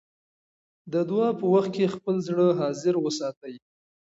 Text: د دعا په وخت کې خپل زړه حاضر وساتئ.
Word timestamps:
د 0.91 0.93
دعا 1.09 1.29
په 1.39 1.45
وخت 1.53 1.71
کې 1.75 1.93
خپل 1.95 2.15
زړه 2.27 2.45
حاضر 2.59 2.93
وساتئ. 2.99 3.55